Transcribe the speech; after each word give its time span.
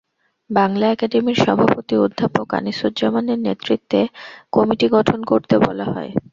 বাংলা 0.49 0.85
একাডেমির 0.89 1.37
সভাপতি 1.39 1.95
অধ্যাপক 2.05 2.47
আনিসুজ্জামানের 2.57 3.39
নেতৃত্বে 3.41 3.99
কমিটি 4.53 4.87
গঠন 4.95 5.19
করতে 5.31 5.55
বলা 5.61 5.85
হয়। 5.93 6.11